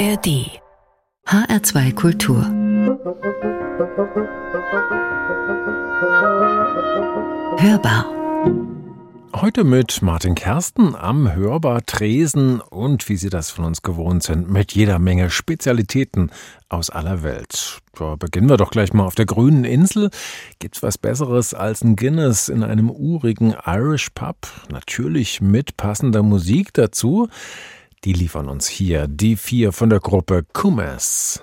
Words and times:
ARD 0.00 0.48
HR2 1.26 1.94
Kultur 1.94 2.42
Hörbar 7.58 8.06
Heute 9.34 9.62
mit 9.64 10.00
Martin 10.00 10.34
Kersten 10.34 10.96
am 10.96 11.34
Hörbar 11.34 11.84
Tresen 11.84 12.62
und 12.62 13.10
wie 13.10 13.16
Sie 13.16 13.28
das 13.28 13.50
von 13.50 13.66
uns 13.66 13.82
gewohnt 13.82 14.22
sind, 14.22 14.50
mit 14.50 14.72
jeder 14.72 14.98
Menge 14.98 15.28
Spezialitäten 15.28 16.30
aus 16.70 16.88
aller 16.88 17.22
Welt. 17.22 17.80
Da 17.94 18.16
beginnen 18.16 18.48
wir 18.48 18.56
doch 18.56 18.70
gleich 18.70 18.94
mal 18.94 19.04
auf 19.04 19.16
der 19.16 19.26
grünen 19.26 19.64
Insel. 19.64 20.08
Gibt's 20.60 20.82
was 20.82 20.96
Besseres 20.96 21.52
als 21.52 21.82
ein 21.82 21.96
Guinness 21.96 22.48
in 22.48 22.62
einem 22.62 22.88
urigen 22.88 23.54
Irish 23.66 24.08
Pub? 24.14 24.36
Natürlich 24.70 25.42
mit 25.42 25.76
passender 25.76 26.22
Musik 26.22 26.72
dazu. 26.72 27.28
Die 28.04 28.14
liefern 28.14 28.48
uns 28.48 28.66
hier 28.66 29.06
die 29.08 29.36
vier 29.36 29.72
von 29.72 29.90
der 29.90 30.00
Gruppe 30.00 30.42
Kumas. 30.54 31.42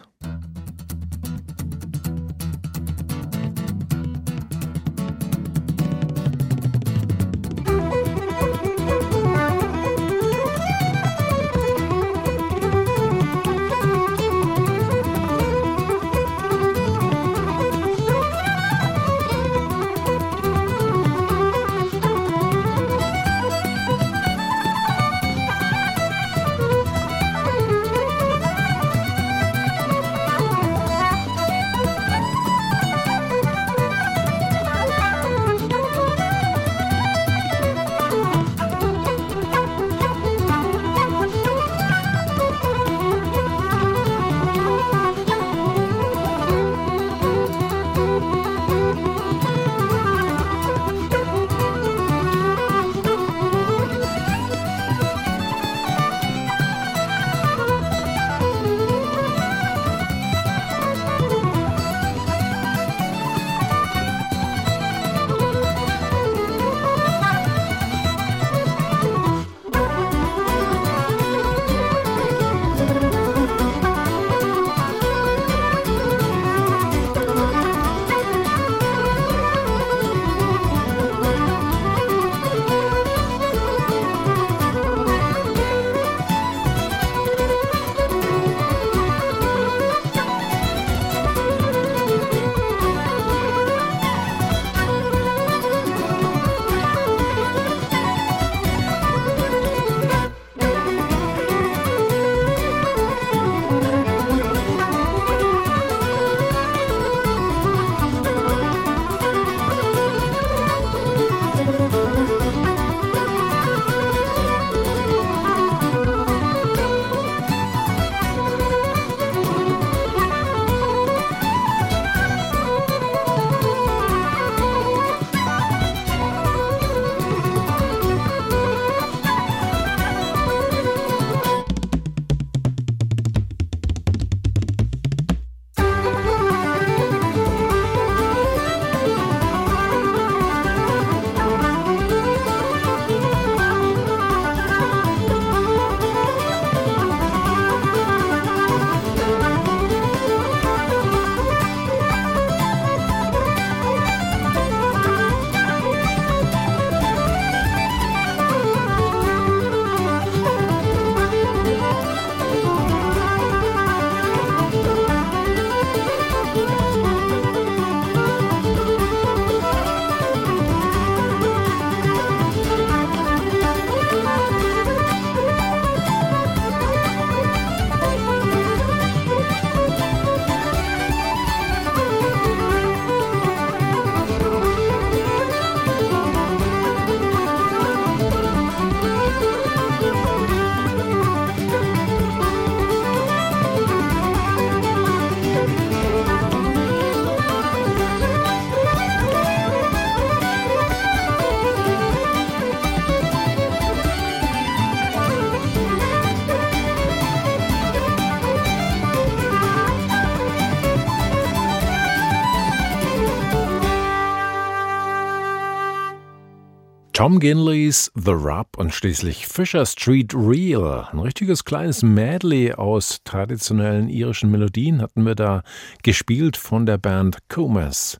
Tom 217.17 217.39
Ginleys 217.39 218.11
The 218.13 218.29
Rub 218.29 218.77
und 218.77 218.93
schließlich 218.93 219.47
Fisher 219.47 219.87
Street 219.87 220.35
Reel. 220.35 221.07
Ein 221.11 221.17
richtiges 221.17 221.65
kleines 221.65 222.03
Medley 222.03 222.73
aus 222.73 223.21
traditionellen 223.23 224.07
irischen 224.07 224.51
Melodien 224.51 225.01
hatten 225.01 225.23
wir 225.25 225.33
da 225.33 225.63
gespielt 226.03 226.57
von 226.57 226.85
der 226.85 226.99
Band 226.99 227.39
Comas. 227.49 228.19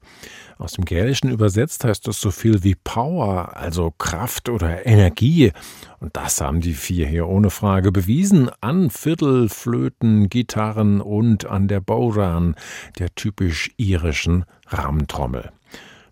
Aus 0.58 0.72
dem 0.72 0.86
Gälischen 0.86 1.30
übersetzt 1.30 1.84
heißt 1.84 2.08
das 2.08 2.20
so 2.20 2.32
viel 2.32 2.64
wie 2.64 2.74
Power, 2.74 3.56
also 3.56 3.94
Kraft 4.00 4.50
oder 4.50 4.88
Energie. 4.88 5.52
Und 6.00 6.18
das 6.18 6.42
haben 6.42 6.60
die 6.60 6.74
vier 6.74 7.06
hier 7.06 7.28
ohne 7.28 7.52
Frage 7.52 7.92
bewiesen 7.92 8.50
an 8.62 8.90
Viertel, 8.90 9.48
Flöten, 9.48 10.28
Gitarren 10.28 11.02
und 11.02 11.46
an 11.46 11.68
der 11.68 11.82
Bowran, 11.82 12.56
der 12.98 13.14
typisch 13.14 13.70
irischen 13.78 14.46
Rahmentrommel. 14.66 15.52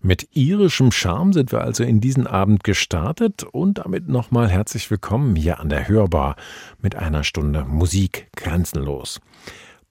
Mit 0.06 0.36
irischem 0.36 0.92
Charme 0.92 1.32
sind 1.32 1.50
wir 1.50 1.62
also 1.62 1.82
in 1.82 2.00
diesen 2.00 2.28
Abend 2.28 2.62
gestartet 2.62 3.42
und 3.42 3.78
damit 3.78 4.06
nochmal 4.06 4.48
herzlich 4.48 4.88
willkommen 4.88 5.34
hier 5.34 5.58
an 5.58 5.68
der 5.68 5.88
Hörbar 5.88 6.36
mit 6.80 6.94
einer 6.94 7.24
Stunde 7.24 7.64
Musik 7.64 8.28
grenzenlos. 8.36 9.20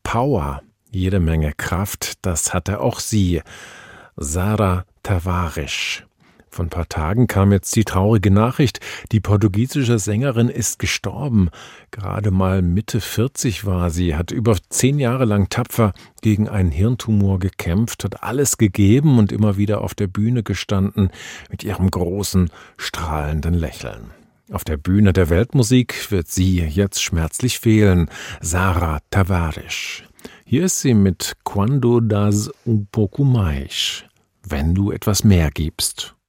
Power, 0.04 0.62
jede 0.90 1.20
Menge 1.20 1.52
Kraft, 1.52 2.26
das 2.26 2.54
hatte 2.54 2.80
auch 2.80 3.02
sie. 3.02 3.42
Sarah 4.16 4.86
Tavarisch. 5.04 6.06
Vor 6.56 6.63
ein 6.63 6.69
paar 6.69 6.88
Tagen 6.88 7.28
kam 7.28 7.52
jetzt 7.52 7.75
die 7.75 7.84
traurige 7.84 8.31
Nachricht, 8.31 8.80
die 9.12 9.19
portugiesische 9.19 10.00
Sängerin 10.00 10.48
ist 10.48 10.80
gestorben. 10.80 11.50
Gerade 11.92 12.31
mal 12.31 12.62
Mitte 12.62 13.02
40 13.02 13.66
war 13.66 13.90
sie, 13.90 14.16
hat 14.16 14.31
über 14.31 14.56
zehn 14.69 14.98
Jahre 14.98 15.25
lang 15.25 15.50
tapfer 15.50 15.92
gegen 16.22 16.48
einen 16.48 16.72
Hirntumor 16.72 17.40
gekämpft, 17.40 18.06
hat 18.06 18.24
alles 18.24 18.57
gegeben 18.57 19.19
und 19.19 19.34
immer 19.34 19.57
wieder 19.57 19.81
auf 19.81 19.96
der 19.96 20.07
Bühne 20.07 20.44
gestanden 20.44 21.10
mit 21.52 21.66
ihrem 21.66 21.92
großen, 21.92 22.50
strahlenden 22.78 23.54
Lächeln. 23.54 24.12
Auf 24.50 24.63
der 24.63 24.78
Bühne 24.78 25.12
der 25.12 25.30
Weltmusik 25.30 26.10
wird 26.10 26.30
sie 26.30 26.62
jetzt 26.62 27.04
schmerzlich 27.04 27.60
fehlen, 27.60 28.10
Sarah 28.40 29.00
Tavares. 29.10 30.04
Hier 30.46 30.63
ist 30.63 30.80
sie 30.80 30.94
mit 30.94 31.36
Quando 31.44 32.00
das 32.00 32.50
un 32.66 32.88
pouco 32.90 33.25
mais, 33.25 34.06
wenn 34.48 34.74
du 34.74 34.94
etwas 34.94 35.25
mehr 35.25 35.52
gibst. 35.52 36.15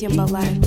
тем 0.00 0.16
бывает. 0.16 0.59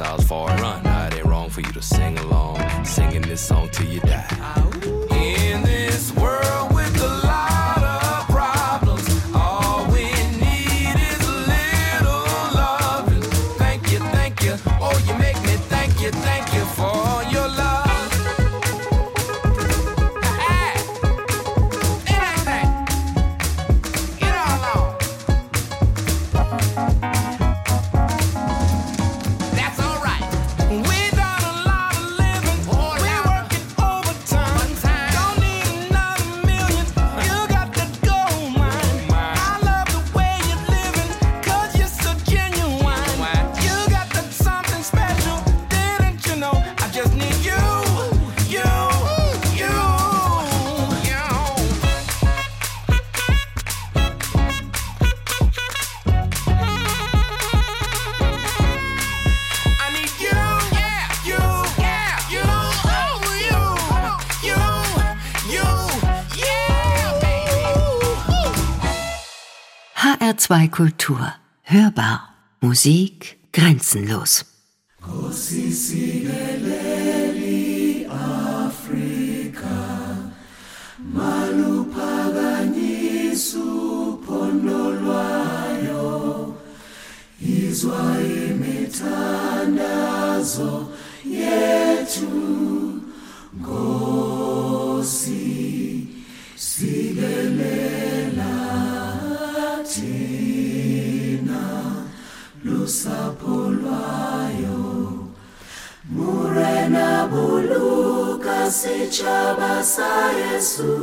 exiles 0.00 0.28
far. 0.28 0.47
HR2 70.48 70.70
Kultur. 70.70 71.20
Hörbar. 71.62 72.34
Musik 72.62 73.38
grenzenlos. 73.52 74.44
Afrika, 78.08 79.68
maluphakanyisu. 80.98 83.78
sapulwayo 102.88 104.80
murena 106.10 107.28
buluka 107.30 108.70
sitshaba 108.70 109.82
sa 109.84 110.32
yesu. 110.32 110.94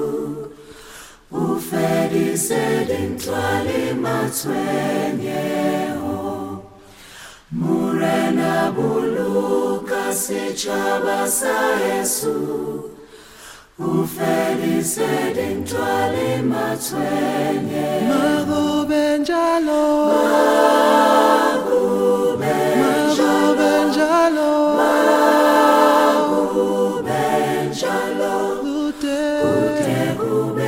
Ufedise 1.31 2.85
dintlwale 2.87 3.93
matshwenyeho 3.93 5.43
murena 7.51 8.71
buluka 8.71 10.13
sitshaba 10.13 11.27
sa 11.27 11.75
yesu. 11.85 12.35
Ufedise 13.79 15.33
dintlwale 15.35 16.41
matshwenyeho 16.41 18.07
magobe 18.09 19.17
njalo. 19.17 19.85
Aku 30.25 30.64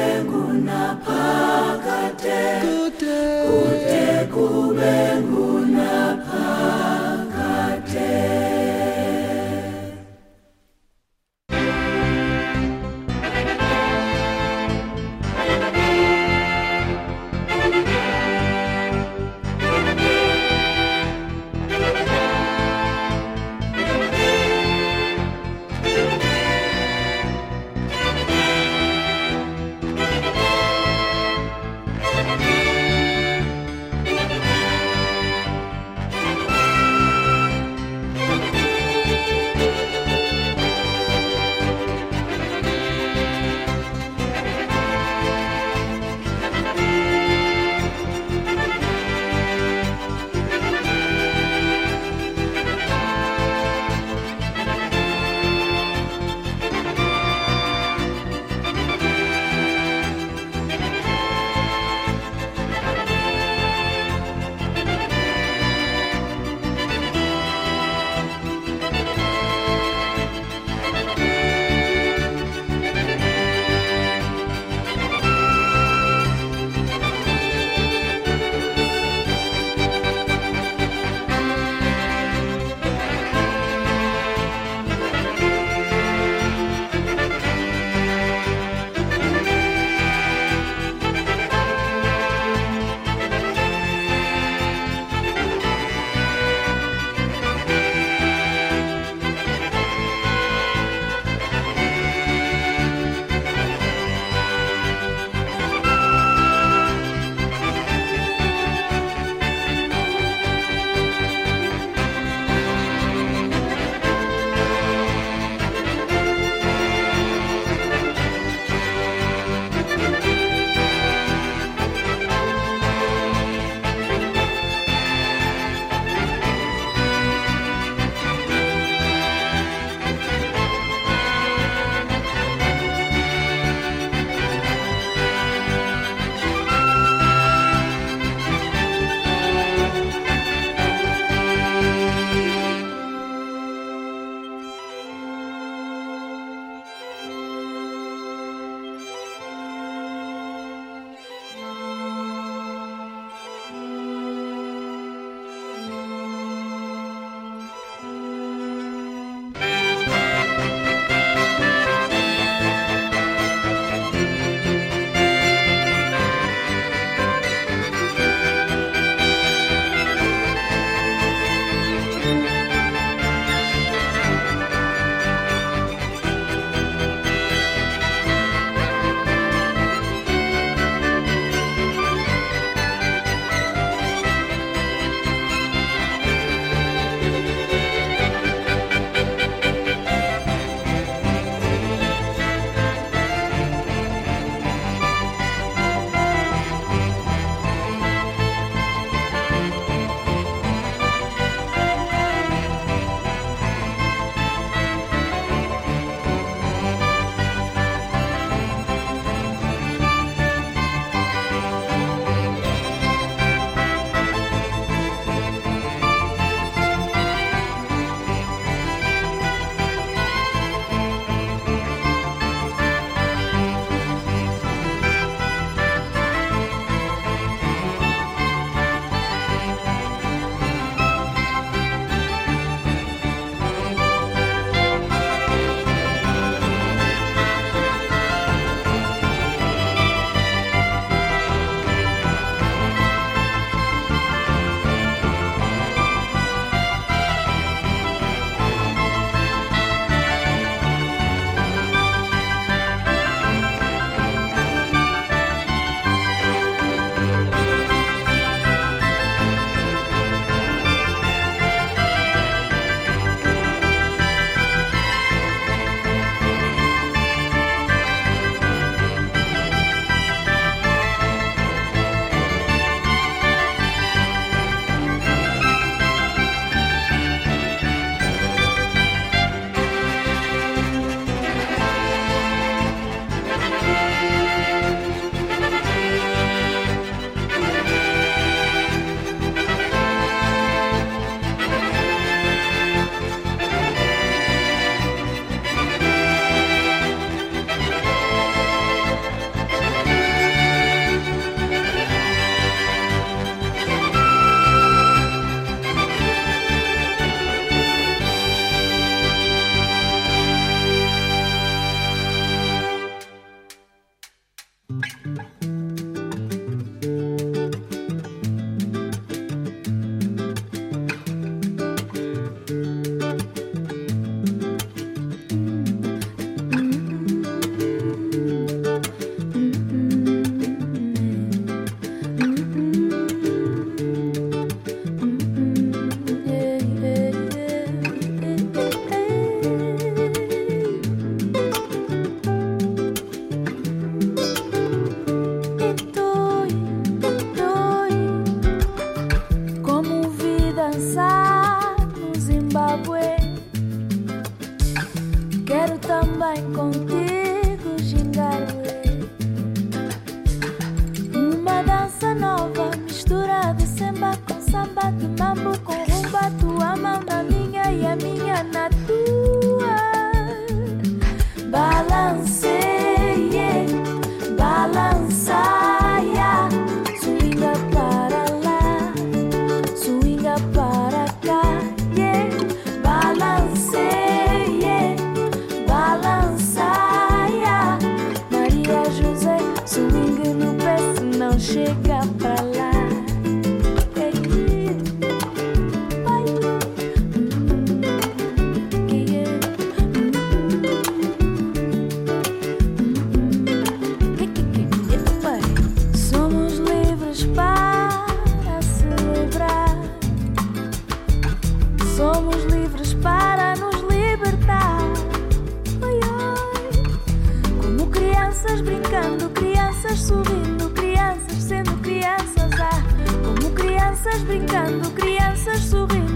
crianças 418.57 418.81
brincando, 418.81 419.49
crianças 419.51 420.19
subindo, 420.19 420.89
crianças 420.91 421.63
sendo 421.63 421.95
crianças, 421.97 422.71
ah, 422.79 423.03
como 423.45 423.71
crianças 423.75 424.41
brincando, 424.41 425.11
crianças 425.11 425.79
sorrindo. 425.81 426.26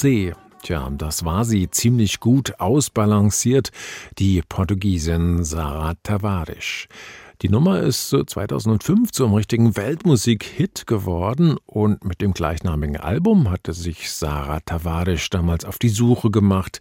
Balancé. 0.00 0.32
Tja, 0.62 0.90
das 0.90 1.24
war 1.24 1.44
sie 1.44 1.70
ziemlich 1.70 2.20
gut 2.20 2.58
ausbalanciert, 2.58 3.70
die 4.18 4.42
Portugiesin 4.46 5.44
Sarah 5.44 5.94
Tavares. 6.02 6.86
Die 7.42 7.48
Nummer 7.48 7.80
ist 7.80 8.10
so 8.10 8.22
2005 8.22 9.12
zum 9.12 9.32
richtigen 9.32 9.76
Weltmusik-Hit 9.76 10.86
geworden 10.86 11.56
und 11.66 12.04
mit 12.04 12.20
dem 12.20 12.34
gleichnamigen 12.34 12.98
Album 12.98 13.50
hatte 13.50 13.72
sich 13.72 14.10
Sarah 14.10 14.60
Tavares 14.60 15.30
damals 15.30 15.64
auf 15.64 15.78
die 15.78 15.88
Suche 15.88 16.30
gemacht 16.30 16.80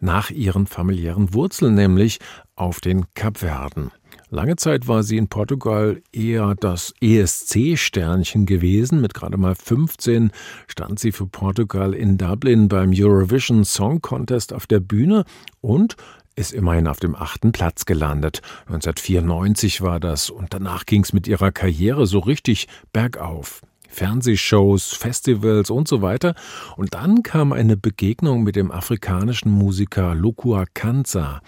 nach 0.00 0.30
ihren 0.30 0.66
familiären 0.66 1.32
Wurzeln, 1.34 1.74
nämlich 1.74 2.18
auf 2.56 2.80
den 2.80 3.06
Kapverden. 3.14 3.92
Lange 4.32 4.54
Zeit 4.54 4.86
war 4.86 5.02
sie 5.02 5.16
in 5.16 5.26
Portugal 5.26 6.00
eher 6.12 6.54
das 6.54 6.94
ESC-Sternchen 7.00 8.46
gewesen. 8.46 9.00
Mit 9.00 9.12
gerade 9.12 9.36
mal 9.36 9.56
15 9.56 10.30
stand 10.68 11.00
sie 11.00 11.10
für 11.10 11.26
Portugal 11.26 11.94
in 11.94 12.16
Dublin 12.16 12.68
beim 12.68 12.92
Eurovision 12.94 13.64
Song 13.64 14.00
Contest 14.00 14.52
auf 14.52 14.68
der 14.68 14.78
Bühne 14.78 15.24
und 15.60 15.96
ist 16.36 16.52
immerhin 16.52 16.86
auf 16.86 17.00
dem 17.00 17.16
achten 17.16 17.50
Platz 17.50 17.86
gelandet. 17.86 18.40
1994 18.66 19.80
war 19.80 19.98
das 19.98 20.30
und 20.30 20.54
danach 20.54 20.86
ging 20.86 21.02
es 21.02 21.12
mit 21.12 21.26
ihrer 21.26 21.50
Karriere 21.50 22.06
so 22.06 22.20
richtig 22.20 22.68
bergauf. 22.92 23.62
Fernsehshows, 23.88 24.92
Festivals 24.92 25.70
und 25.70 25.88
so 25.88 26.00
weiter. 26.02 26.36
Und 26.76 26.94
dann 26.94 27.24
kam 27.24 27.52
eine 27.52 27.76
Begegnung 27.76 28.44
mit 28.44 28.54
dem 28.54 28.70
afrikanischen 28.70 29.50
Musiker 29.50 30.14
Lokua 30.14 30.66
Kanza, 30.72 31.40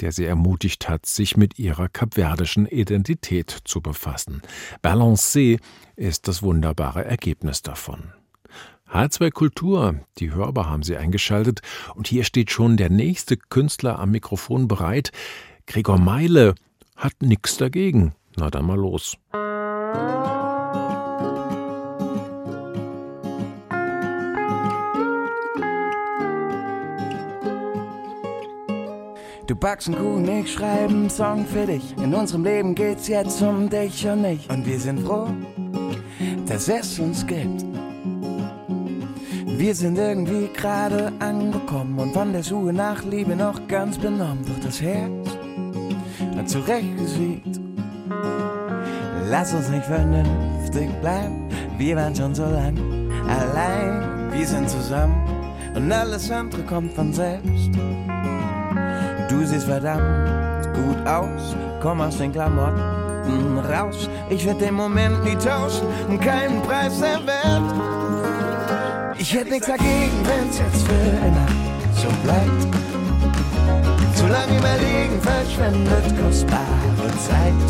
der 0.00 0.12
sie 0.12 0.24
ermutigt 0.24 0.88
hat, 0.88 1.06
sich 1.06 1.36
mit 1.36 1.58
ihrer 1.58 1.88
kapverdischen 1.88 2.66
Identität 2.66 3.58
zu 3.64 3.80
befassen. 3.80 4.42
Balancé 4.82 5.60
ist 5.96 6.28
das 6.28 6.42
wunderbare 6.42 7.04
Ergebnis 7.04 7.62
davon. 7.62 8.12
H2 8.92 9.30
Kultur, 9.30 10.00
die 10.18 10.32
Hörbar 10.32 10.70
haben 10.70 10.82
Sie 10.82 10.96
eingeschaltet 10.96 11.60
und 11.94 12.06
hier 12.06 12.24
steht 12.24 12.50
schon 12.50 12.76
der 12.76 12.90
nächste 12.90 13.36
Künstler 13.36 13.98
am 13.98 14.12
Mikrofon 14.12 14.68
bereit. 14.68 15.10
Gregor 15.66 15.98
Meile 15.98 16.54
hat 16.94 17.14
nix 17.20 17.56
dagegen. 17.56 18.14
Na 18.36 18.50
dann 18.50 18.66
mal 18.66 18.78
los. 18.78 19.16
Du 29.46 29.54
backst 29.54 29.86
einen 29.86 29.96
Kuchen, 29.96 30.40
ich 30.40 30.52
schreibe 30.52 30.92
einen 30.92 31.08
Song 31.08 31.46
für 31.46 31.66
dich. 31.66 31.96
In 31.98 32.12
unserem 32.12 32.42
Leben 32.42 32.74
geht's 32.74 33.06
jetzt 33.06 33.40
um 33.42 33.70
dich 33.70 34.04
und 34.08 34.22
mich. 34.22 34.50
Und 34.50 34.66
wir 34.66 34.80
sind 34.80 35.06
froh, 35.06 35.28
dass 36.48 36.66
es 36.68 36.98
uns 36.98 37.24
gibt. 37.24 37.64
Wir 39.46 39.72
sind 39.72 39.98
irgendwie 39.98 40.48
gerade 40.52 41.12
angekommen 41.20 41.96
und 42.00 42.12
von 42.12 42.32
der 42.32 42.42
Suche 42.42 42.72
nach 42.72 43.04
Liebe 43.04 43.36
noch 43.36 43.68
ganz 43.68 43.96
benommen. 43.96 44.44
Doch 44.46 44.64
das 44.64 44.82
Herz 44.82 45.28
hat 46.36 46.48
zurechtgesieht. 46.48 47.60
Lass 49.30 49.54
uns 49.54 49.68
nicht 49.68 49.86
vernünftig 49.86 50.90
bleiben, 51.00 51.48
wir 51.78 51.94
waren 51.94 52.14
schon 52.16 52.34
so 52.34 52.44
lang 52.44 52.76
allein. 53.28 54.32
Wir 54.32 54.46
sind 54.46 54.68
zusammen 54.68 55.16
und 55.76 55.92
alles 55.92 56.32
andere 56.32 56.62
kommt 56.62 56.92
von 56.94 57.12
selbst. 57.12 57.70
Du 59.38 59.44
siehst 59.44 59.66
verdammt 59.66 60.72
gut 60.74 61.06
aus, 61.06 61.54
komm 61.80 62.00
aus 62.00 62.16
den 62.16 62.32
Klamotten 62.32 63.58
raus. 63.58 64.08
Ich 64.30 64.46
werd 64.46 64.62
den 64.62 64.74
Moment 64.74 65.24
nie 65.24 65.36
tauschen 65.36 65.86
keinen 66.20 66.62
Preis 66.62 66.98
der 67.00 67.20
Welt. 67.26 67.74
Ich 69.18 69.34
hätte 69.34 69.50
nichts 69.50 69.66
dagegen, 69.66 70.18
wenn's 70.24 70.58
jetzt 70.58 70.86
für 70.86 71.26
immer 71.26 71.48
so 71.94 72.08
bleibt. 72.24 72.62
Zu 74.16 74.26
lange 74.26 74.56
überlegen 74.58 75.20
verschwendet 75.20 76.18
kostbare 76.18 77.08
Zeit. 77.28 77.62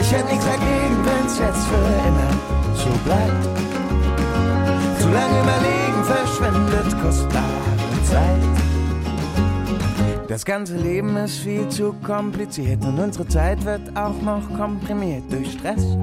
Ich 0.00 0.12
hätte 0.12 0.30
nichts 0.30 0.44
dagegen, 0.44 0.98
wenn's 1.04 1.38
jetzt 1.38 1.64
für 1.68 2.08
immer 2.08 2.30
so 2.74 2.90
bleibt. 3.04 3.44
Zu 5.00 5.08
lange 5.10 5.40
überlegen 5.42 6.04
verschwendet 6.04 7.02
kostbare 7.02 8.02
Zeit. 8.02 8.67
Das 10.28 10.44
ganze 10.44 10.76
Leben 10.76 11.16
ist 11.16 11.38
viel 11.38 11.66
zu 11.70 11.94
kompliziert 12.04 12.84
und 12.84 12.98
unsere 12.98 13.26
Zeit 13.26 13.64
wird 13.64 13.96
auch 13.96 14.20
noch 14.20 14.42
komprimiert 14.58 15.24
durch 15.30 15.52
Stress. 15.52 15.96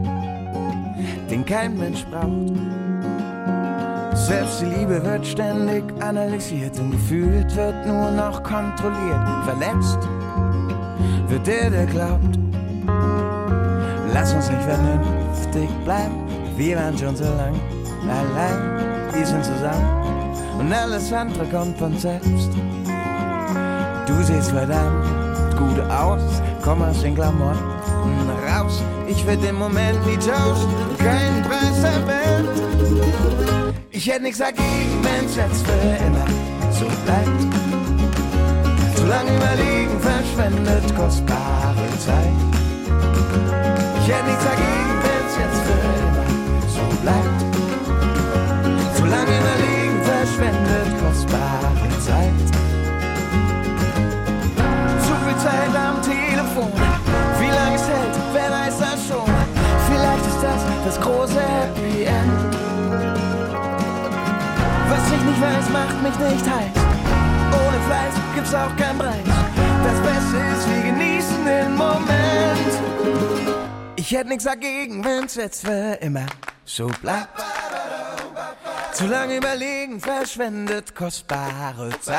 den 1.30 1.46
kein 1.46 1.78
Mensch 1.78 2.04
braucht. 2.06 2.58
Selbst 4.16 4.62
die 4.62 4.66
Liebe 4.66 5.04
wird 5.04 5.28
ständig 5.28 5.84
analysiert 6.00 6.80
und 6.80 6.92
gefühlt 6.92 7.56
wird 7.56 7.86
nur 7.86 8.10
noch 8.12 8.42
kontrolliert. 8.42 9.28
Verletzt 9.44 10.00
wird 11.28 11.46
der, 11.46 11.70
der 11.70 11.86
glaubt. 11.86 12.40
Lass 14.12 14.34
uns 14.34 14.50
nicht 14.50 14.64
vernünftig 14.64 15.70
bleiben, 15.84 16.16
wir 16.58 16.78
waren 16.78 16.98
schon 16.98 17.16
so 17.16 17.26
lang 17.26 17.54
allein, 18.10 19.14
wir 19.14 19.26
sind 19.26 19.44
zusammen 19.44 20.60
und 20.60 20.74
alles 20.74 21.14
andere 21.14 21.46
kommt 21.46 21.78
von 21.78 21.96
selbst. 21.98 22.50
Du 24.06 24.22
siehst 24.22 24.52
verdammt 24.52 25.06
gut 25.58 25.80
aus, 25.90 26.22
komm 26.64 26.82
aus 26.82 27.02
den 27.02 27.16
Klamotten 27.16 28.30
raus. 28.48 28.84
Ich 29.08 29.26
will 29.26 29.38
den 29.38 29.56
Moment 29.56 30.06
nie 30.06 30.18
tauschen, 30.18 30.70
keinen 30.98 31.42
Preis 31.44 31.82
der 31.82 32.08
Welt. 32.08 32.50
Ich 33.92 34.08
hätte 34.08 34.24
nichts 34.24 34.40
dagegen, 34.40 35.02
wenn's 35.02 35.36
jetzt 35.36 35.66
für 35.66 36.06
immer 36.06 36.28
so 36.72 36.86
bleibt. 37.06 37.42
Zu 38.96 39.06
lange 39.06 39.36
überlegen 39.36 40.00
verschwendet 40.00 40.96
kostbare 40.96 41.88
Zeit. 42.06 42.40
Ich 44.02 44.08
hätte 44.08 44.26
nichts 44.26 44.44
dagegen, 44.44 44.96
wenn's 45.06 45.36
jetzt 45.42 45.62
für 45.66 45.82
immer 46.04 46.28
so 46.68 46.86
bleibt. 47.02 47.40
Zu 48.98 49.06
lange 49.06 49.34
überlegen 49.42 50.04
verschwendet 50.04 50.90
kostbare 51.02 51.90
Zeit. 52.06 52.65
Zeit 55.46 55.76
am 55.76 56.02
Telefon. 56.02 56.74
Wie 57.40 57.52
lange 57.60 57.76
es 57.76 57.88
hält, 57.88 58.16
wer 58.34 58.50
weiß 58.50 58.80
das 58.80 59.00
schon. 59.08 59.30
Vielleicht 59.88 60.26
ist 60.26 60.42
das 60.42 60.62
das 60.86 61.00
große 61.00 61.40
Happy 61.40 62.04
End. 62.04 62.56
Was 64.90 65.06
ich 65.14 65.24
nicht 65.30 65.42
weiß, 65.42 65.70
macht 65.70 66.02
mich 66.02 66.18
nicht 66.32 66.46
heiß. 66.50 66.78
Ohne 67.62 67.80
Fleiß 67.88 68.14
gibt's 68.34 68.54
auch 68.56 68.76
kein 68.76 68.98
Preis. 68.98 69.28
Das 69.88 70.00
Beste 70.02 70.38
ist, 70.54 70.70
wir 70.70 70.84
genießen 70.92 71.46
den 71.46 71.76
Moment. 71.76 72.74
Ich 73.98 74.12
hätte 74.12 74.30
nichts 74.30 74.46
dagegen, 74.46 75.04
wenn's 75.06 75.36
jetzt 75.36 75.66
für 75.66 75.98
immer 76.02 76.26
so 76.66 76.88
bleibt. 77.02 77.44
Zu 78.94 79.06
lange 79.06 79.38
überlegen 79.38 80.00
verschwendet 80.00 80.96
kostbare 80.96 81.90
Zeit. 82.00 82.16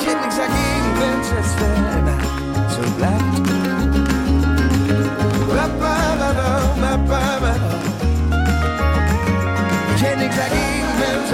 Ich 0.00 0.06
hätte 0.06 0.20
nichts 0.20 0.36
dagegen, 0.36 0.87
wenn's 1.00 1.30
jetzt 1.30 1.54
für 1.58 1.98
immer 1.98 2.18
so 2.70 2.82
bleibt. 2.96 3.24
Ich 9.94 10.02
hätte 10.04 10.18
nichts 10.18 10.36
dagegen, 10.36 10.88
wenn's 11.00 11.28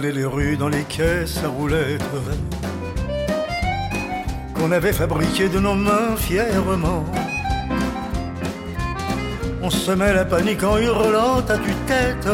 Les 0.00 0.24
rues 0.24 0.56
dans 0.56 0.68
les 0.68 0.84
caisses 0.84 1.38
à 1.38 1.50
qu'on 4.54 4.70
avait 4.70 4.92
fabriquées 4.92 5.48
de 5.48 5.58
nos 5.58 5.74
mains 5.74 6.14
fièrement. 6.16 7.04
On 9.60 9.70
semait 9.70 10.14
la 10.14 10.24
panique 10.24 10.62
en 10.62 10.78
hurlant 10.78 11.38
à 11.48 11.58
tue-tête, 11.58 12.28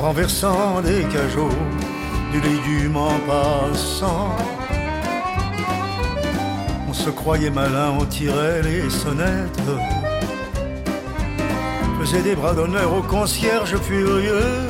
renversant 0.00 0.80
des 0.80 1.04
cajots, 1.04 1.48
du 2.32 2.40
légume 2.40 2.96
en 2.96 3.18
passant. 3.20 4.36
On 6.88 6.92
se 6.92 7.10
croyait 7.10 7.50
malin, 7.50 7.94
on 8.00 8.04
tirait 8.04 8.62
les 8.62 8.90
sonnettes 8.90 9.60
faisait 12.00 12.22
des 12.22 12.34
bras 12.34 12.54
d'honneur 12.54 12.94
au 12.94 13.02
concierge 13.02 13.76
furieux. 13.76 14.69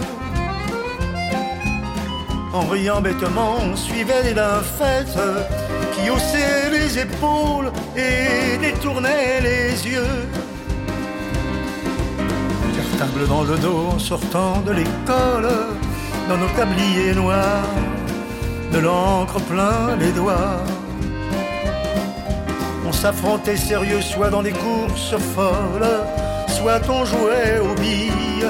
En 2.52 2.66
riant 2.66 3.00
bêtement, 3.00 3.56
on 3.62 3.76
suivait 3.76 4.22
les 4.24 4.34
fête 4.78 5.18
qui 5.94 6.10
haussaient 6.10 6.70
les 6.70 6.98
épaules 6.98 7.70
et 7.96 8.58
détournaient 8.58 9.40
les 9.40 9.86
yeux. 9.86 10.18
Cartable 12.76 13.28
dans 13.28 13.42
le 13.42 13.56
dos 13.58 13.88
en 13.94 13.98
sortant 13.98 14.60
de 14.66 14.72
l'école, 14.72 15.50
dans 16.28 16.36
nos 16.36 16.48
tabliers 16.56 17.14
noirs, 17.14 17.74
de 18.72 18.78
l'encre 18.78 19.40
plein 19.40 19.96
les 19.98 20.12
doigts. 20.12 20.58
On 22.86 22.92
s'affrontait 22.92 23.56
sérieux, 23.56 24.02
soit 24.02 24.30
dans 24.30 24.42
des 24.42 24.52
courses 24.52 25.16
folles 25.34 25.86
soit 26.60 26.82
on 26.90 27.04
jouait 27.06 27.58
aux 27.58 27.74
billes, 27.80 28.46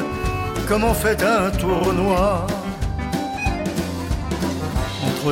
comme 0.66 0.82
on 0.82 0.94
fait 0.94 1.22
un 1.22 1.50
tournoi. 1.50 2.46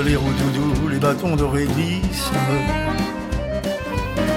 Les 0.04 0.16
roues 0.16 0.32
doudous, 0.32 0.88
les 0.88 0.98
bâtons 0.98 1.36
de 1.36 1.42
réglisse, 1.42 2.30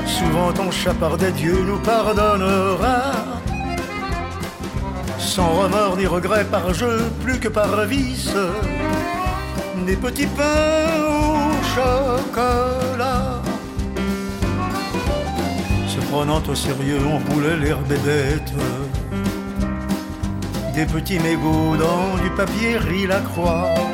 souvent 0.05 0.51
ton 0.51 0.72
chapardait 0.72 1.32
Dieu 1.32 1.55
nous 1.66 1.78
pardonnera. 1.78 3.12
Sans 5.18 5.49
remords 5.49 5.97
ni 5.97 6.07
regrets 6.07 6.45
par 6.45 6.74
jeu, 6.74 6.99
plus 7.24 7.39
que 7.39 7.47
par 7.47 7.86
vice, 7.86 8.36
des 9.86 9.95
petits 9.95 10.28
pains 10.28 11.03
au 11.07 11.64
chocolat 11.76 13.41
prenant 16.12 16.43
au 16.45 16.55
sérieux, 16.55 16.99
on 17.05 17.20
roulait 17.32 17.55
l'herbe 17.55 17.88
bête. 17.88 18.53
Des 20.76 20.86
petits 20.86 21.20
mégots 21.20 21.78
dans 21.78 22.22
du 22.22 22.30
papier 22.32 22.78
rit 22.78 23.07
la 23.07 23.22
croix. 23.22 23.91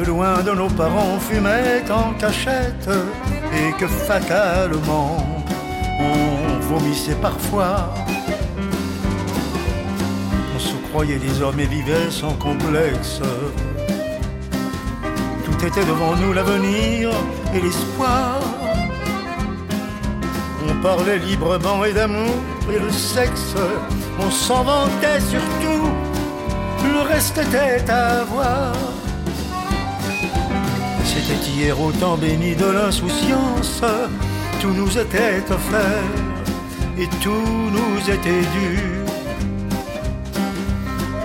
Que 0.00 0.06
loin 0.06 0.40
de 0.42 0.52
nos 0.52 0.68
parents 0.68 1.08
on 1.16 1.20
fumait 1.20 1.84
en 1.90 2.14
cachette 2.14 2.88
et 3.52 3.70
que 3.78 3.86
fatalement 3.86 5.18
on 6.00 6.58
vomissait 6.72 7.16
parfois. 7.16 7.92
On 10.54 10.58
se 10.58 10.74
croyait 10.88 11.18
des 11.18 11.42
hommes 11.42 11.60
et 11.60 11.66
vivait 11.66 12.10
sans 12.10 12.32
complexe. 12.32 13.20
Tout 15.44 15.66
était 15.66 15.84
devant 15.84 16.16
nous 16.16 16.32
l'avenir 16.32 17.10
et 17.54 17.60
l'espoir 17.60 18.40
parlait 20.82 21.18
librement 21.18 21.84
et 21.84 21.92
d'amour 21.92 22.36
et 22.72 22.78
le 22.78 22.90
sexe, 22.90 23.54
on 24.18 24.30
s'en 24.30 24.62
vantait 24.62 25.20
surtout, 25.20 25.90
le 26.84 27.00
reste 27.02 27.36
était 27.36 27.90
à 27.90 28.24
voir. 28.24 28.72
C'était 31.30 31.50
hier 31.50 31.80
au 31.80 31.92
temps 31.92 32.16
béni 32.16 32.56
de 32.56 32.66
l'insouciance, 32.66 33.82
tout 34.60 34.72
nous 34.72 34.98
était 34.98 35.44
offert 35.48 36.10
et 36.98 37.06
tout 37.22 37.70
nous 37.70 38.10
était 38.10 38.46
dû. 38.56 38.80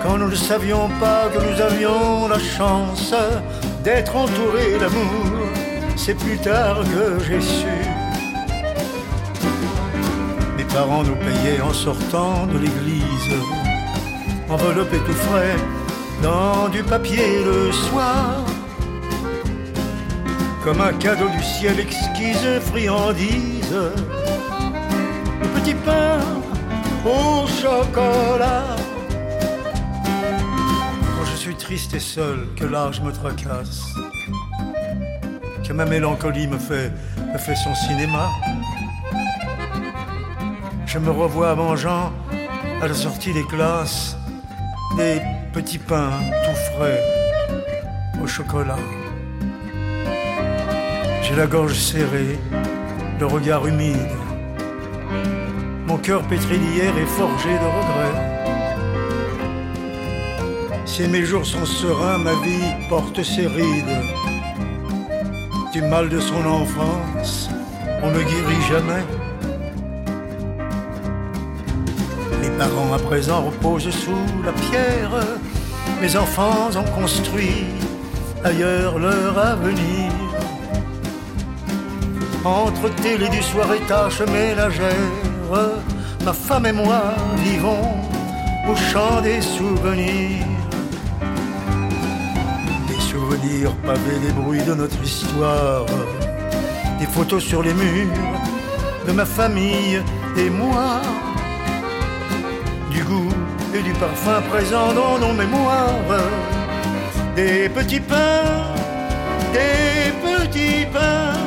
Quand 0.04 0.16
nous 0.18 0.28
ne 0.28 0.34
savions 0.36 0.88
pas 1.00 1.28
que 1.28 1.38
nous 1.38 1.60
avions 1.60 2.28
la 2.28 2.38
chance 2.38 3.12
d'être 3.82 4.14
entourés 4.14 4.78
d'amour, 4.78 5.48
c'est 5.96 6.14
plus 6.14 6.38
tard 6.38 6.84
que 6.84 7.24
j'ai 7.24 7.40
su 7.40 7.66
parents 10.76 11.04
nous 11.04 11.16
payaient 11.16 11.62
en 11.62 11.72
sortant 11.72 12.46
de 12.52 12.58
l'église, 12.58 13.32
enveloppés 14.50 14.98
tout 15.06 15.20
frais 15.26 15.56
dans 16.22 16.68
du 16.68 16.82
papier 16.82 17.42
le 17.44 17.72
soir. 17.72 18.44
Comme 20.66 20.80
un 20.80 20.92
cadeau 20.94 21.28
du 21.28 21.40
ciel 21.44 21.78
exquise 21.78 22.58
friandise, 22.64 23.92
le 25.40 25.48
petit 25.60 25.74
pain 25.74 26.18
au 27.04 27.46
chocolat. 27.46 28.74
Quand 31.14 31.24
je 31.30 31.36
suis 31.36 31.54
triste 31.54 31.94
et 31.94 32.00
seul, 32.00 32.48
que 32.56 32.64
l'âge 32.64 33.00
me 33.00 33.12
tracasse, 33.12 33.94
que 35.64 35.72
ma 35.72 35.84
mélancolie 35.84 36.48
me 36.48 36.58
fait, 36.58 36.90
me 37.16 37.54
son 37.54 37.74
cinéma 37.76 38.28
je 40.84 40.98
me 40.98 41.10
revois 41.10 41.54
mangeant 41.54 42.12
à 42.82 42.88
la 42.88 42.94
sortie 42.94 43.32
des 43.32 43.44
classes 43.44 44.16
des 44.96 45.20
petits 45.52 45.78
pains 45.78 46.18
tout 46.44 46.74
frais 46.74 47.02
au 48.20 48.26
chocolat. 48.26 48.78
J'ai 51.26 51.34
la 51.34 51.46
gorge 51.48 51.74
serrée, 51.74 52.38
le 53.18 53.26
regard 53.26 53.66
humide. 53.66 53.96
Mon 55.86 55.98
cœur 55.98 56.22
pétri 56.22 56.56
d'hier 56.58 56.96
est 56.96 57.06
forgé 57.06 57.50
de 57.50 57.68
regrets. 57.78 58.18
Si 60.84 61.08
mes 61.08 61.24
jours 61.24 61.44
sont 61.44 61.66
sereins, 61.66 62.18
ma 62.18 62.34
vie 62.44 62.72
porte 62.88 63.22
ses 63.24 63.48
rides. 63.48 63.98
Du 65.72 65.82
mal 65.82 66.08
de 66.08 66.20
son 66.20 66.46
enfance, 66.46 67.50
on 68.02 68.10
ne 68.10 68.20
guérit 68.20 68.62
jamais. 68.70 69.04
parents 72.58 72.92
à 72.94 72.98
présent 72.98 73.42
reposent 73.42 73.90
sous 73.90 74.42
la 74.44 74.52
pierre. 74.52 75.10
Mes 76.00 76.16
enfants 76.16 76.70
ont 76.74 77.00
construit 77.00 77.64
ailleurs 78.44 78.98
leur 78.98 79.38
avenir. 79.38 80.25
Entre 82.46 82.88
télé 83.02 83.28
du 83.28 83.42
soir 83.42 83.66
et 83.74 83.80
tâches 83.88 84.20
ménagères, 84.20 84.94
ma 86.24 86.32
femme 86.32 86.66
et 86.66 86.72
moi 86.72 87.02
vivons 87.38 87.90
au 88.70 88.76
champ 88.76 89.20
des 89.20 89.40
souvenirs. 89.40 90.46
Des 92.86 93.00
souvenirs 93.00 93.74
pavés 93.84 94.20
des 94.24 94.32
bruits 94.32 94.62
de 94.62 94.74
notre 94.74 95.02
histoire, 95.02 95.86
des 97.00 97.06
photos 97.06 97.42
sur 97.42 97.64
les 97.64 97.74
murs 97.74 98.40
de 99.08 99.12
ma 99.12 99.24
famille 99.24 100.00
et 100.36 100.48
moi 100.48 101.00
du 102.92 103.02
goût 103.02 103.34
et 103.74 103.82
du 103.82 103.92
parfum 103.94 104.40
présent 104.50 104.92
dans 104.92 105.18
nos 105.18 105.32
mémoires. 105.32 106.22
Des 107.34 107.68
petits 107.68 108.00
pains, 108.00 108.72
des 109.52 110.12
petits 110.24 110.86
pains, 110.92 111.45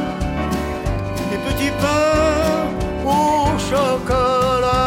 chocolat. 3.70 4.80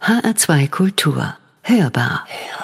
HR2 0.00 0.68
Kultur. 0.70 1.36
Hörbar. 1.62 2.24
então 2.28 2.55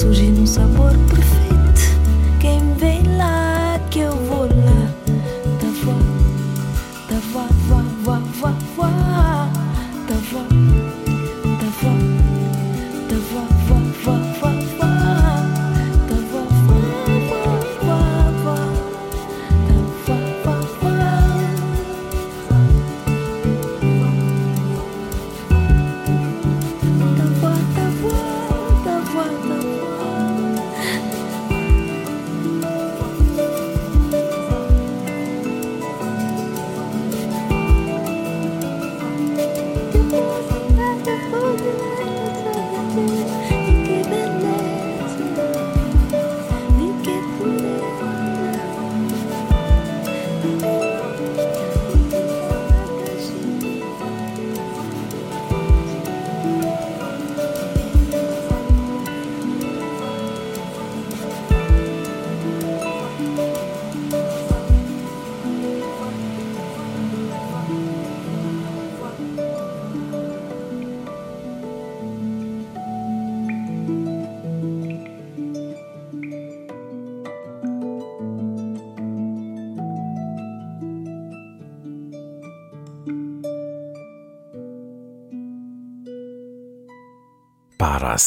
surgir 0.00 0.30
num 0.30 0.46
sabor. 0.46 0.69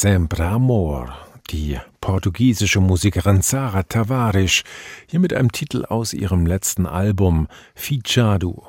Sempre 0.03 0.47
amor. 0.47 1.15
Die 1.49 1.79
portugiesische 2.01 2.81
Musikerin 2.81 3.41
Sara 3.41 3.83
Tavares, 3.83 4.63
hier 5.07 5.21
mit 5.21 5.33
einem 5.33 5.49
Titel 5.49 5.85
aus 5.85 6.11
ihrem 6.11 6.45
letzten 6.45 6.85
Album 6.85 7.47
Fichado. 7.73 8.67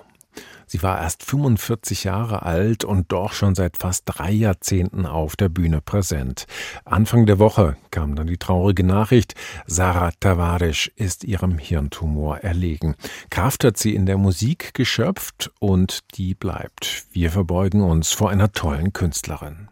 Sie 0.68 0.80
war 0.85 1.01
erst 1.01 1.24
45 1.24 2.05
Jahre 2.05 2.45
alt 2.45 2.85
und 2.85 3.11
doch 3.11 3.32
schon 3.32 3.57
seit 3.57 3.78
fast 3.78 4.05
drei 4.07 4.30
Jahrzehnten 4.30 5.07
auf 5.07 5.35
der 5.35 5.49
Bühne 5.49 5.80
präsent. 5.80 6.47
Anfang 6.85 7.26
der 7.26 7.41
Woche 7.41 7.76
kam 7.91 8.14
dann 8.14 8.28
die 8.28 8.39
traurige 8.39 8.85
Nachricht, 8.85 9.35
Sarah 9.66 10.12
Tavares 10.20 10.89
ist 10.95 11.24
ihrem 11.24 11.59
Hirntumor 11.59 12.39
erlegen. 12.39 12.95
Kraft 13.30 13.64
hat 13.64 13.76
sie 13.76 13.97
in 13.97 14.07
der 14.07 14.18
Musik 14.18 14.72
geschöpft 14.72 15.51
und 15.59 15.99
die 16.14 16.37
bleibt. 16.37 17.07
Wir 17.11 17.32
verbeugen 17.32 17.82
uns 17.82 18.12
vor 18.12 18.30
einer 18.30 18.53
tollen 18.53 18.93
Künstlerin. 18.93 19.68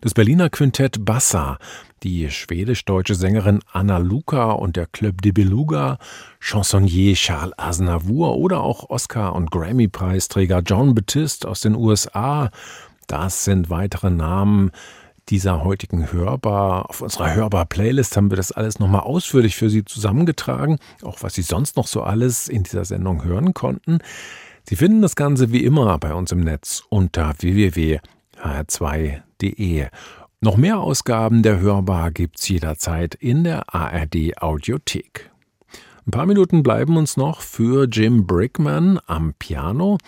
Das 0.00 0.14
Berliner 0.14 0.50
Quintett 0.50 1.04
Bassa, 1.04 1.58
die 2.02 2.30
schwedisch-deutsche 2.30 3.14
Sängerin 3.14 3.60
Anna 3.72 3.98
Luca 3.98 4.52
und 4.52 4.76
der 4.76 4.86
Club 4.86 5.22
de 5.22 5.32
Beluga, 5.32 5.98
Chansonnier 6.40 7.14
Charles 7.14 7.58
Aznavour 7.58 8.36
oder 8.36 8.60
auch 8.60 8.90
Oscar- 8.90 9.34
und 9.34 9.50
Grammy-Preisträger 9.50 10.60
John 10.60 10.94
Batiste 10.94 11.48
aus 11.48 11.60
den 11.60 11.74
USA, 11.74 12.50
das 13.06 13.44
sind 13.44 13.70
weitere 13.70 14.10
Namen 14.10 14.70
dieser 15.28 15.64
heutigen 15.64 16.12
Hörbar. 16.12 16.88
Auf 16.88 17.02
unserer 17.02 17.34
Hörbar-Playlist 17.34 18.16
haben 18.16 18.30
wir 18.30 18.36
das 18.36 18.52
alles 18.52 18.78
nochmal 18.78 19.02
ausführlich 19.02 19.56
für 19.56 19.70
Sie 19.70 19.84
zusammengetragen, 19.84 20.78
auch 21.02 21.18
was 21.22 21.34
Sie 21.34 21.42
sonst 21.42 21.76
noch 21.76 21.86
so 21.86 22.02
alles 22.02 22.48
in 22.48 22.62
dieser 22.62 22.84
Sendung 22.84 23.24
hören 23.24 23.54
konnten. 23.54 23.98
Sie 24.64 24.76
finden 24.76 25.02
das 25.02 25.16
Ganze 25.16 25.52
wie 25.52 25.64
immer 25.64 25.98
bei 25.98 26.14
uns 26.14 26.32
im 26.32 26.40
Netz 26.40 26.82
unter 26.88 27.34
www.hr2.de. 29.40 29.88
Noch 30.40 30.56
mehr 30.56 30.78
Ausgaben 30.78 31.42
der 31.42 31.60
Hörbar 31.60 32.10
gibt's 32.12 32.48
jederzeit 32.48 33.14
in 33.16 33.44
der 33.44 33.74
ARD 33.74 34.40
Audiothek. 34.40 35.30
Ein 36.06 36.12
paar 36.12 36.26
Minuten 36.26 36.62
bleiben 36.62 36.96
uns 36.96 37.16
noch 37.16 37.42
für 37.42 37.86
Jim 37.86 38.26
Brickman 38.26 38.98
am 39.06 39.34
Piano. 39.38 39.98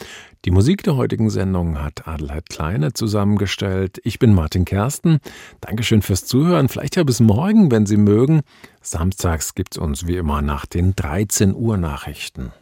Die 0.47 0.51
Musik 0.51 0.83
der 0.83 0.97
heutigen 0.97 1.29
Sendung 1.29 1.83
hat 1.83 2.09
Adelheid 2.09 2.49
Kleine 2.49 2.95
zusammengestellt. 2.95 4.01
Ich 4.05 4.19
bin 4.19 4.33
Martin 4.33 4.65
Kersten. 4.65 5.19
Dankeschön 5.61 6.01
fürs 6.01 6.25
Zuhören. 6.25 6.69
Vielleicht 6.69 6.97
ja 6.97 7.03
bis 7.03 7.21
morgen, 7.21 7.71
wenn 7.71 7.85
Sie 7.85 7.99
mögen. 7.99 8.41
Samstags 8.81 9.55
gibt's 9.55 9.77
uns 9.77 10.07
wie 10.07 10.17
immer 10.17 10.41
nach 10.41 10.65
den 10.65 10.97
13 10.97 11.55
Uhr 11.55 11.77
Nachrichten. 11.77 12.53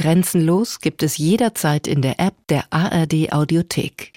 Grenzenlos 0.00 0.80
gibt 0.80 1.02
es 1.02 1.18
jederzeit 1.18 1.86
in 1.86 2.00
der 2.00 2.18
App 2.18 2.34
der 2.48 2.64
ARD 2.70 3.32
Audiothek. 3.32 4.12